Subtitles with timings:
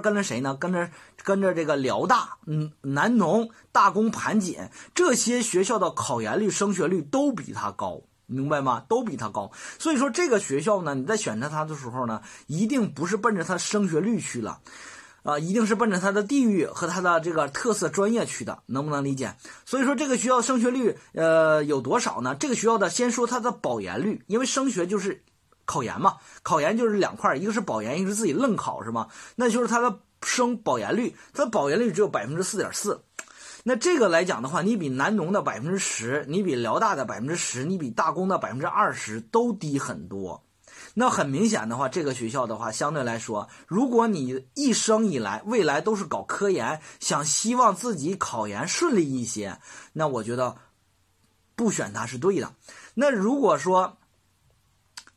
[0.00, 0.54] 跟着谁呢？
[0.54, 0.90] 跟着
[1.24, 4.58] 跟着这个辽大、嗯南农、大工、盘锦
[4.94, 8.84] 这些学校的考研率、升学率都比他高，明白吗？
[8.88, 9.50] 都比他高。
[9.78, 14.60] 所以说这个学校呢，你在选择它的时候呢，一定不是奔着它升学率去了。
[15.22, 19.34] 啊，一定是奔着它的地域和它的这个特色专业去的，能不能理解？
[19.64, 22.36] 所以说这个学校升学率，呃，有多少呢？
[22.36, 25.24] 这个学校的先说它的保研率，因为升学就是
[25.66, 29.08] 考研嘛，考研就是两块，一个是保研，一个是自己愣考，是吗？
[29.34, 33.02] 那就是它的升保研率，它保研率只有百分之四点四。
[33.64, 40.44] 那这个来讲的话，你比南农的百分之十，你比辽大的百分之十，你比大工的百分之二十都低很多。
[40.94, 49.58] 那很明显的话，这个学校的话，相对来说，如果你一生以来未来都是搞科研，想希望自己考研顺利一些，
[49.94, 50.56] 那我觉得
[51.56, 52.54] 不选它是对的。
[52.94, 53.98] 那如果说，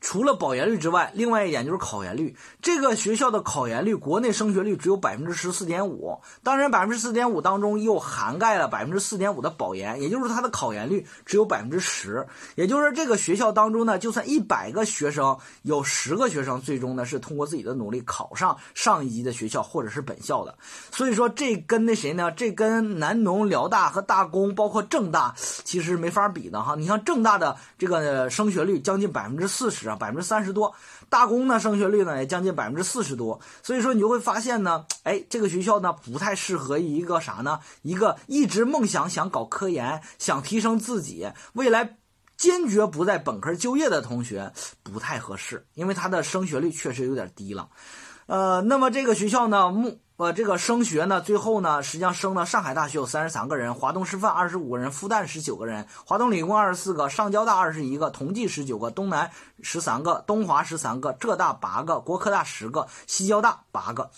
[0.01, 2.35] 除了保研率之外，另外一点就是考研率。
[2.61, 6.17] 这个学校的考研率，国内升学率只有百分之十四点五。
[6.41, 12.25] 当然，百分之四点五当中又涵盖了百分之四点五的保研，也就是它的考研率只有百分之十。
[12.55, 20.55] 也就是说这个学校当中呢，就算一百个学生，有十个学生最终呢是通过自己的努力考上上一级的学校或者是本校的。
[20.91, 22.31] 所以说，这跟那谁呢？
[22.31, 26.75] 这跟南农、辽大和大工，包括郑大，其实没法比的哈。
[26.75, 29.88] 你像郑大的这个升学率将近百分之四十。
[29.97, 30.75] 百分之三十多，
[31.09, 37.59] 大工呢升学率呢也将近百分之四十多，所以说你就会发现呢，哎，这个学校呢不太适合一个啥呢？
[37.81, 41.97] 一个一直梦想想搞科研、想提升自己，未来
[42.37, 44.51] 坚决不在本科就业的同学
[44.83, 47.69] 不太合适，因为它的升学率确实有点低了。
[48.27, 49.99] 呃，那么这个学校呢，目。
[50.19, 59.31] 我，这个升学呢，最后呢，实际上升了上海大学有三十三个人，华东师范二十五个人，复旦十九个人，华东理工二十四个，上交大二十一个，同济十九个，东南
[59.61, 64.11] 十三个，东华十三个，浙大八个，国科大十个，西交大八个。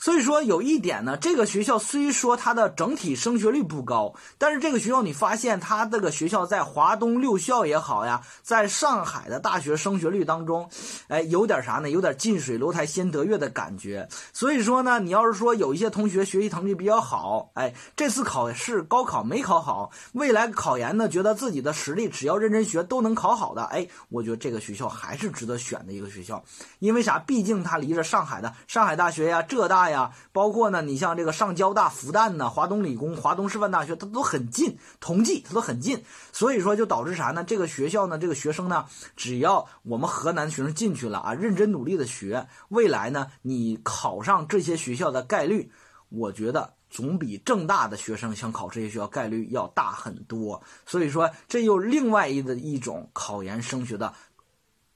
[0.00, 10.70] 所以说有一点呢，这个学校虽说它的整体升学率不高，但是这个学校你发现它这个学校在华东六校也好呀，在上海的大学升学率当中，
[11.08, 11.90] 哎，有点啥呢？
[11.90, 14.08] 有点近水楼台先得月的感觉。
[14.32, 26.42] 所以说呢，你要是说有一些同学学习成绩比较好，哎，这次考试高考没考好，未来考研呢，觉得自己的实力只要认真学都能考好的，哎，我觉得这个学校还是值得选的一个学校，
[26.78, 27.18] 因为啥？
[27.18, 29.89] 毕竟它离着上海的上海大学呀、浙大。
[29.89, 37.44] 呀，呀包括呢，你像这个上交大、复旦呢、华东理工、华东师范大学，它都很近，同济它都很近，所以说就导致啥呢？
[37.44, 38.86] 这个学校呢，这个学生呢，
[39.16, 45.70] 只要我们河南学生进去了啊，认真努力的学，未来呢，你考上这些学校的概率，
[46.08, 50.62] 我觉得总比正大的学生想考这些学校概率要大很多。
[50.86, 54.14] 所以说，这又另外一的一种考研升学的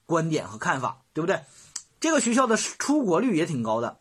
[0.07, 1.41] 观点和看法，对不对？
[2.01, 3.99] 这个学校的出国率也挺高的。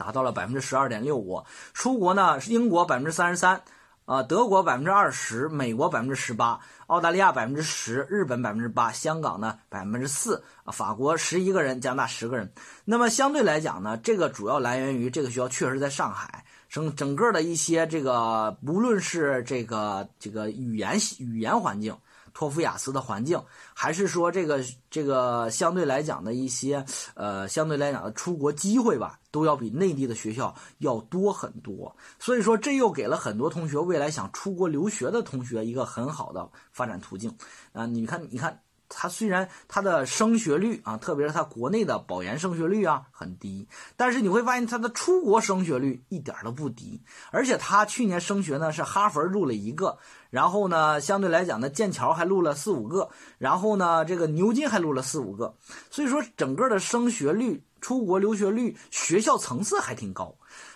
[0.00, 1.44] 达到了百分之十二点六五，
[1.74, 3.60] 出国呢是英国百分之三十三，
[4.06, 12.50] 啊，德国百分之二十，美国百分之十八，澳大利亚百分之十，日本百分之八，香港呢百分之四，法国十一个人，加拿大十个人。
[12.86, 21.94] 那么相对来讲呢，这个主要来源于这个学校确实在上海，整整个的一些这个，不论是这个这个语言语言环境。
[22.32, 23.42] 托福雅思的环境，
[23.74, 31.96] 还是说这个这个相对来讲的一些呃相对来讲的出国机会吧，都要比内地的学校要多很多。
[32.18, 37.36] 所以说，这又给了很多同学未来想出国留学的同学一个很好的发展途径
[37.72, 37.86] 啊！
[37.86, 38.60] 你看，你看。
[38.90, 47.00] 它虽然它的升学率啊，特别是它国内的保研升学率啊很低，但是你会发现它的出国升学率一点都不低。
[47.30, 49.96] 而且它去年升学呢是哈佛录了一个，
[50.28, 53.08] 然后呢相对来讲呢剑桥还录了四五个，
[53.38, 55.54] 然后呢这个牛津还录了四五个。
[55.88, 60.34] 所以说整个的升学率、出国留学率、学校层次还挺高。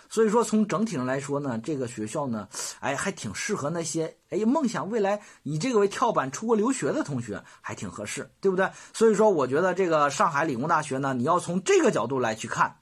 [0.09, 2.47] 所以说，从整体上来说呢，这个学校呢，
[2.79, 8.69] 哎，还挺适合那些哎梦想未来以这个为跳板出国留学的同学，还挺合适，对不对？
[8.93, 12.77] 所以说，我觉得这个上海理工大学呢，你要从这个角度来去看，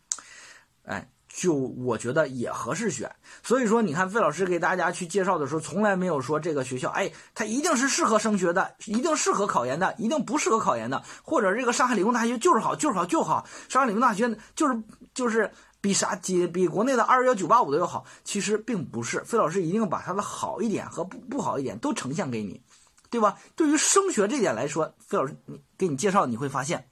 [0.83, 3.09] 哎，就我觉得也合适选。
[3.41, 14.83] 所以说，你看费老师给大家去介绍的时候，从来没有说这个学校，哎，它一定是适合升学的，一定适合考研的，一定不适合考研的，或者这个上海理工大学就是好，就是好，就好，上海理工大学就是
[15.13, 15.49] 就是。
[15.83, 19.21] 比啥几比国内的二幺九八五的要好，其实并不是。
[19.25, 22.61] 费老师一定把它的好一点和不不好一点都呈现给你，
[23.09, 23.37] 对吧？
[23.57, 26.87] 对于升学这点来说，费老师你给你介绍，你会发现，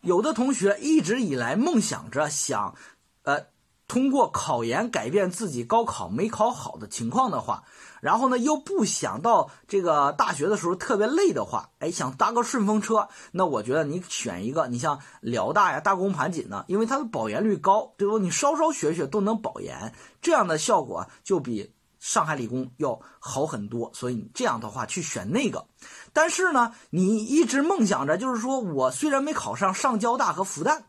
[0.00, 2.76] 有的同学一直以来梦想着想，
[3.24, 3.46] 呃，
[3.88, 7.62] 通过考研改变自己高考没考好的情况的话，
[8.00, 18.18] 然后呢又不想到这个大学的时候特别累的话，哎，想搭个顺风车，那我觉得你选一个，你像辽大呀、大工盘锦呢，因为它的保研率高，对不？
[18.18, 23.92] 你稍稍学学都能保研，这样的效果就比上海理工要好很多。
[23.94, 25.66] 所以你这样的话去选那个，
[26.12, 30.82] 但是呢，你一直梦想着，就是说我虽然没考上上交大和复旦。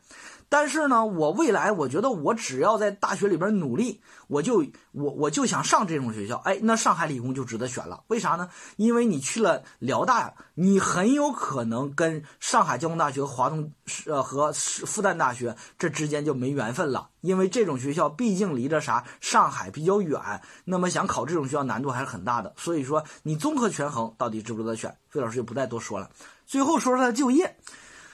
[0.50, 8.02] 但是呢，我未来我觉得我只要在大学里边努力，我就我我就想上这种学校，哎，那上海理工就值得选了。
[8.06, 8.48] 为啥呢？
[8.76, 13.70] 因为你去了辽大，你很有可能跟上海交通大学、华东
[14.06, 17.10] 呃和复旦大学这之间就没缘分了。
[17.20, 22.54] 因为这种学校毕竟离着啥上海比较远，那么想考这种学校难度还是很大的。
[22.56, 24.87] 所以说，你综合权衡，到底值不值得选？
[25.08, 26.10] 费老师就不再多说了。
[26.46, 27.56] 最后说说他就业。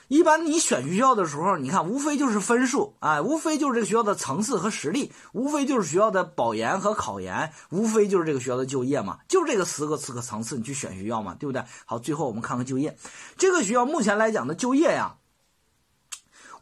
[0.07, 11.63] 一般你选学校的时候，你看无非就是分数，哎，无非就是这个学校的层次和实力，无非就是学校的保研和考研，无非就是这个学校的就业嘛，就是这个四个四个层次，你去选学校嘛，对不对？
[11.85, 12.95] 好，最后我们看看就业，
[13.35, 15.15] 这个学校目前来讲的就业呀。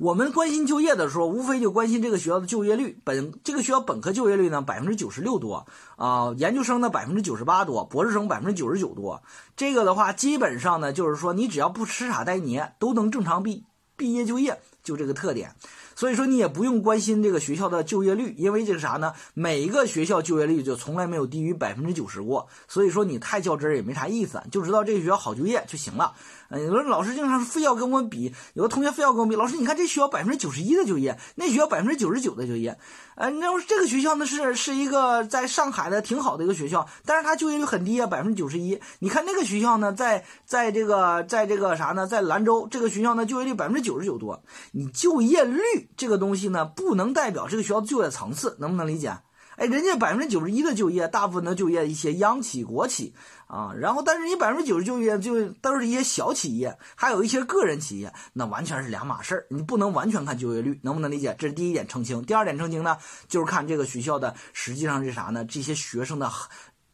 [0.03, 2.99] 我们关心就业的时候，无非就关心这个学校的就业率。
[3.05, 5.65] 本这个学校本科就业率呢，百分之九十六多
[5.95, 9.23] 啊，研究生呢百分之九十八多，博士生百分之九十九多。
[9.55, 13.63] 这个的话，基本上呢，就是说你只要不吃傻呆捏，都能正常毕
[13.95, 15.55] 毕业就业，就这个特点。
[15.95, 19.13] 所以说你也不用关心这个学校的就业率，因为这个啥呢？
[19.35, 22.47] 每一个学校就业率就从来没有低于百分之九十过。
[22.67, 26.13] 所以说你太较真儿也没啥意思，就知道这个学校好就业就行了。
[26.49, 29.35] 有的老师经常非要跟我比，有的同学非要跟我比。
[29.35, 32.77] 老师，你看这学校百分之九十一的就业，那学校百分之九十九的就业。
[33.15, 38.79] 呃，那要是这个学校呢是是一个在上海的挺好的一个学校，但是它就业率很低啊，百分之九十一。
[38.99, 44.43] 你看那个学校呢，在在这个在这个啥呢，在兰州这个学校呢，就业率百分之九十九多。
[44.75, 45.61] 你就业率
[45.95, 49.15] 这个东西呢，不能代表这个学校的就业层次，能不能理解？
[49.55, 53.13] 哎，人家百分之九十一的就业，大部分的就业一些央企、国企
[53.45, 61.35] 啊，然后但是你百分之九十就业就都是一些小企业，还有一些个人企业，那完全是两码事儿，你不能完全看就业率，能不能理解？
[61.37, 62.25] 这是第一点澄清。
[62.25, 62.97] 第二点澄清呢，
[63.27, 65.45] 就是看这个学校的实际上是啥呢？
[65.45, 66.31] 这些学生的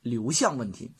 [0.01, 0.91] 流向问题。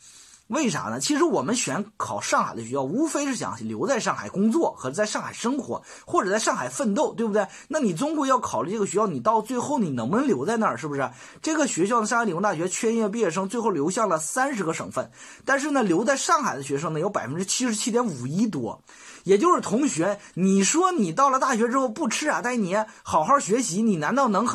[0.50, 0.98] 为啥呢？
[0.98, 7.46] 其实我们选考上海的学校，无非是想留在上海工作和在上海生活，或者在上海奋斗，对不对？
[7.68, 11.08] 那你终归要考虑这个学校，你到最后你能不能留在那儿，是不是？
[11.40, 15.08] 这个学校的上海理工大学缺业毕业生，最后流向了三十个省份，
[15.44, 18.82] 但是呢，留在上海的学生呢有百分之七十七点五一多，
[19.22, 24.48] 也就是同学，你说你到了大学之后不吃傻呆你，好好学习，你难道能？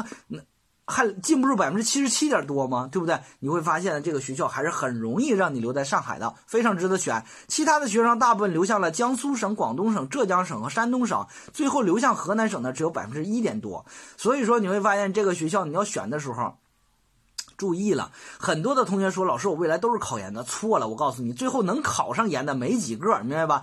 [0.88, 2.88] 还进不住百分之七十七点多吗？
[2.92, 3.20] 对不对？
[3.40, 7.24] 你会发现这个学校还是很容易让你留在上海的，非常值得选。
[7.48, 13.86] 其他的学生大部分流向了江苏省、广东省、浙江省和山东省，最后流向河南省的只有百分之一点多。
[14.18, 16.56] 所以说你会发现这个学校你要选的时候。
[17.58, 23.62] 注意了，很多的同学说：“老师，我未来都是考研的。”错了，我告诉你，最后能考上研的没几个，明白吧？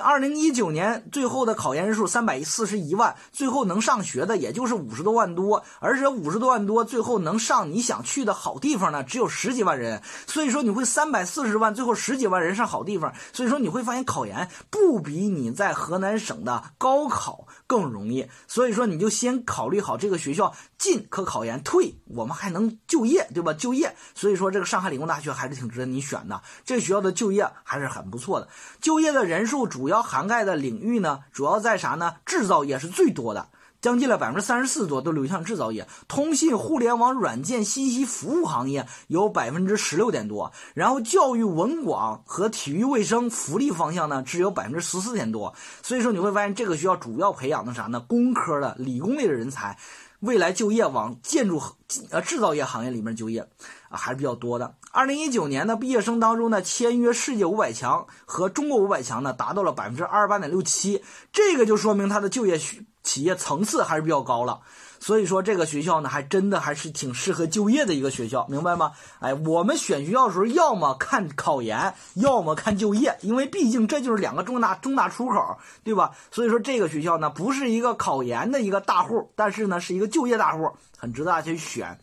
[0.00, 10.00] 二零一九年最后的考研人数三百四十一万，最后能上学的也就是五十多万多，而且五十多万多最后能上你想去的好地方呢，只有十几万人。
[10.26, 13.12] 所以说你会三百四十万，最后十几万人上好地方。
[13.32, 18.26] 所以说你会发现考研不比你在河南省的高考更容易。
[18.46, 23.28] 所以说你就先考虑好这个学校进可考研，退我们还能就业。
[23.32, 23.52] 对吧？
[23.54, 26.40] 就业，所以说这个上海理工大学还是挺值得你选的。
[26.64, 28.48] 这学校的就业还是很不错的，
[28.80, 32.14] 就业的人数主要涵盖的领域呢，主要在啥呢？
[32.24, 33.48] 制造业是最多的，
[33.80, 35.86] 将近了百分之三十四多都流向制造业。
[36.06, 45.54] 通信、互联网、软件、信息服务行业有百分之十六点多，然后教育、文广和体育卫生、福利方向呢，只有百分之十四点多。
[45.82, 48.00] 所以说你会发现这个学校主要培养的啥呢？
[48.00, 49.76] 工科的、理工类的人才。
[50.22, 51.60] 未来就业往建筑
[52.10, 53.40] 呃制造业行业里面就业
[53.88, 54.76] 啊还是比较多的。
[54.92, 61.02] 二零一九年的毕业生当中呢，签约世界五百强和中国五百强呢，达到了百分之二十八点六七，
[61.32, 62.56] 这个就说明他的就业
[63.02, 64.60] 企业层次还是比较高了。
[65.02, 68.92] 所以说这个学校呢，还真的还是挺适合就业的一个学校，明白吗？
[69.18, 76.12] 哎，我们选学校的时候，要么看考研，要么看就业，因为毕竟这就是两个重大重大出口，对吧？
[76.30, 81.98] 所以说这个学校呢，不是一个考研的一个大户，但是呢，是一个就业大户，很值得大家去选。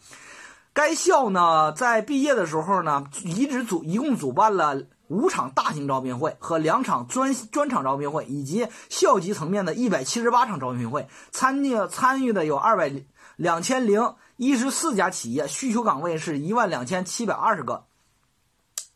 [0.73, 4.81] 该校呢，在毕业的时候呢，一直组一共主办了。
[5.09, 12.91] 五场大型招聘会和两场专专场招聘会，以及校级层面的一百七十八场招聘会，参与参与的有二百
[13.35, 17.88] 两千零一十四家企业，需求岗位是一万两千七百二十个。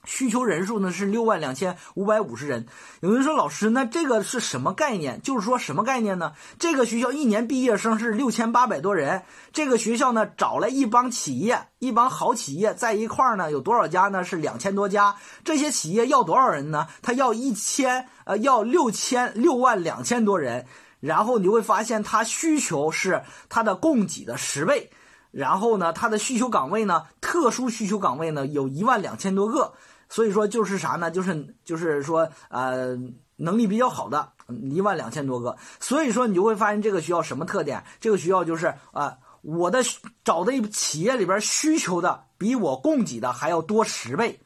[0.05, 2.65] 需求人数呢是六万两千五百五十人。
[3.01, 5.21] 有人说老师，那这个是什么概念？
[5.21, 6.33] 就是说什么概念呢？
[6.59, 9.23] 这个学校一年毕业生是六千八百多人。
[9.51, 14.23] 这个学校呢找了一帮企业，一帮好企业在一块儿呢，有多少家呢？
[14.23, 15.15] 是两千多家。
[15.43, 16.87] 这些企业要多少人呢？
[17.01, 20.65] 他要一千，呃，要六千六万两千多人。
[20.99, 24.89] 然后你会发现，它需求是它的供给的十倍。
[25.31, 29.73] 然后呢，它的需求岗位呢，特殊需求岗位呢，有一万两千多个。
[30.13, 31.09] 所以说就是啥呢？
[31.09, 32.95] 就是就是说，呃，
[33.35, 34.31] 能力比较好的
[34.71, 35.57] 一万两千多个。
[35.79, 37.83] 所以说你就会发现这个学校什么特点？
[37.99, 39.79] 这个学校就是啊，我的
[40.23, 44.39] 找的企业里边需求的比我供给的还要多十倍。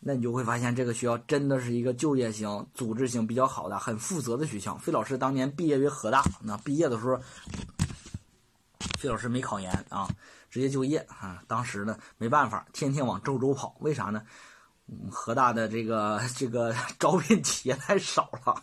[0.00, 4.78] 那你就会发现这个学校真的是一个就业型、组织型比较好的、很负责的学校。
[4.78, 7.20] 费老师当年毕业于河大，那毕业的时候，
[8.98, 10.08] 费老师没考研啊，
[10.48, 11.42] 直接就业啊。
[11.46, 14.22] 当时呢没办法，天天往周州跑，为啥呢？
[15.10, 18.54] 河大的这个这个 招聘企业太少了，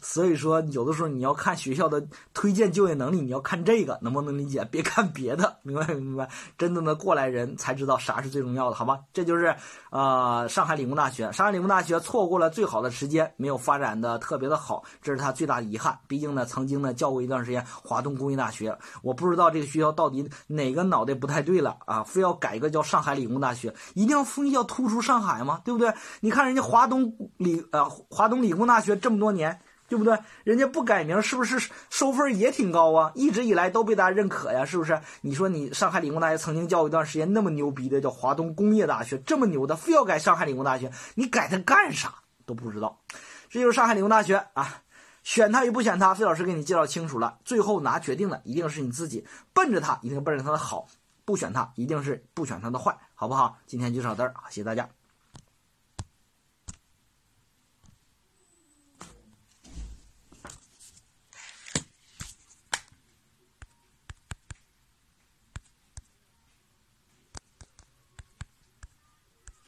[0.00, 4.64] 所以说有的时候你要看学校的推荐就业能力，你要看这个能不能理解？
[4.70, 6.28] 别看别的，明白明白？
[6.56, 9.00] 真正的过来人才知道啥是最重要的，好吧？
[9.12, 9.54] 这就是
[9.90, 15.98] 呃上海理工大学，上海理工大学错过了最好的时间，没有发展的特别的好，这是他最大的遗憾。
[16.08, 25.57] 毕竟呢，曾经呢教过一段时间华东工业大学，我不知道这个学校到底哪个脑袋不太对了啊，非要改一个叫上海理工大学，一定要非要突出上海吗？
[25.64, 25.92] 对不对？
[26.20, 30.18] 你看人家华东理呃华东理工大学这么多年，对不对？
[30.44, 33.12] 人家不改名，是不是收分也挺高啊？
[33.14, 35.00] 一直以来都被大家认可呀，是不是？
[35.22, 42.14] 你说你上海理工大学曾经教一段时间那么牛逼的叫华东工业大学，这么牛的，非要改上海理工大学，你改它干啥？
[42.44, 43.00] 都不知道。
[43.50, 44.82] 这就是上海理工大学啊，
[45.22, 47.38] 选它与不选它，费老师给你介绍清楚了。
[47.44, 50.86] 最后拿决定的一定是你自己，奔着它一定奔着它的好，
[51.24, 53.56] 不选它一定是不选它的坏，好不好？
[53.66, 54.97] 今天就到这儿，谢谢大家。